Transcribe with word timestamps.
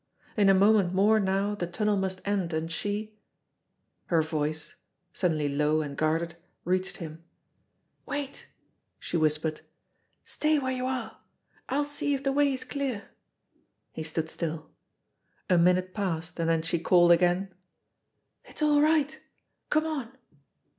In 0.35 0.49
a 0.49 0.55
moment 0.55 0.95
more 0.95 1.19
now 1.19 1.53
the 1.53 1.67
tunnel 1.67 1.95
must 1.95 2.21
end, 2.25 2.53
and 2.53 2.71
she 2.71 3.19
Her 4.07 4.23
voice, 4.23 4.77
suddenly 5.13 5.47
low 5.47 5.81
and 5.81 5.95
guarded, 5.95 6.35
reached 6.63 6.97
him. 6.97 7.23
"Wait!" 8.07 8.47
she 8.97 9.15
whispered. 9.15 9.61
"Stay 10.23 10.57
where 10.57 10.71
you 10.71 10.87
are. 10.87 11.17
I'll 11.69 11.85
see 11.85 12.15
if 12.15 12.23
the 12.23 12.31
way 12.31 12.51
is 12.51 12.63
clear." 12.63 13.09
He 13.91 14.01
stood 14.01 14.27
still. 14.27 14.71
A 15.51 15.59
minute 15.59 15.93
passed, 15.93 16.39
and 16.39 16.49
then 16.49 16.63
she 16.63 16.79
called 16.79 17.11
again: 17.11 17.53
"It's 18.45 18.63
all 18.63 18.81
right. 18.81 19.19
Come 19.69 19.85
on 19.85 20.17